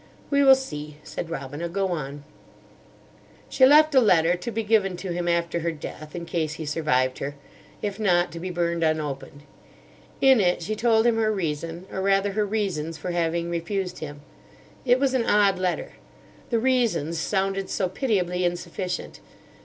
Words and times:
"We 0.31 0.41
will 0.41 0.55
see," 0.55 0.97
said 1.03 1.29
Robina. 1.29 1.69
"Go 1.69 1.89
on." 1.89 2.23
"She 3.49 3.67
left 3.67 3.93
a 3.93 3.99
letter, 3.99 4.33
to 4.33 4.49
be 4.49 4.63
given 4.63 4.97
to 4.97 5.11
him 5.13 5.27
after 5.27 5.59
her 5.59 5.71
death, 5.71 6.15
in 6.15 6.25
case 6.25 6.53
he 6.53 6.65
survived 6.65 7.19
her; 7.19 7.35
if 7.83 7.99
not, 7.99 8.31
to 8.31 8.39
be 8.39 8.49
burned 8.49 8.81
unopened. 8.83 9.43
In 10.19 10.39
it 10.39 10.63
she 10.63 10.75
told 10.75 11.05
him 11.05 11.17
her 11.17 11.31
reason, 11.31 11.85
or 11.91 12.01
rather 12.01 12.31
her 12.31 12.47
reasons, 12.47 12.97
for 12.97 13.11
having 13.11 13.51
refused 13.51 13.99
him. 13.99 14.21
It 14.85 14.99
was 14.99 15.13
an 15.13 15.27
odd 15.27 15.59
letter. 15.59 15.91
The 16.49 16.57
'reasons' 16.57 17.19
sounded 17.19 17.69
so 17.69 17.87
pitiably 17.87 18.43
insufficient. 18.43 19.19